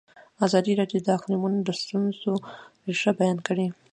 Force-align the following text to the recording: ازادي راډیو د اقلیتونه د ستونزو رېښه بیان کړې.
ازادي 0.45 0.73
راډیو 0.79 0.99
د 1.03 1.07
اقلیتونه 1.17 1.57
د 1.63 1.69
ستونزو 1.81 2.31
رېښه 2.87 3.11
بیان 3.19 3.37
کړې. 3.47 3.67